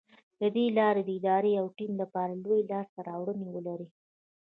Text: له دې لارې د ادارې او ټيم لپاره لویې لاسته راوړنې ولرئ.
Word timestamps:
له 0.41 0.47
دې 0.55 0.65
لارې 0.77 1.01
د 1.05 1.09
ادارې 1.19 1.51
او 1.61 1.65
ټيم 1.77 1.91
لپاره 2.01 2.33
لویې 2.43 2.67
لاسته 2.71 2.99
راوړنې 3.09 3.47
ولرئ. 3.51 3.89